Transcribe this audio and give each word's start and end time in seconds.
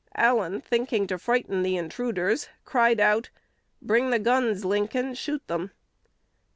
Allen, 0.15 0.59
thinking 0.59 1.05
to 1.05 1.19
frighten 1.19 1.61
the 1.61 1.77
intruders, 1.77 2.49
cried 2.65 2.99
out, 2.99 3.29
"Bring 3.83 4.09
the 4.09 4.17
guns, 4.17 4.65
Lincoln; 4.65 5.13
shoot 5.13 5.45
them!" 5.47 5.69